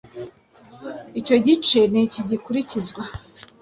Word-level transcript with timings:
Icyo 1.19 1.35
gice 1.45 1.79
ni 1.91 1.99
iki 2.05 2.21
gikurikizwa 2.29 3.01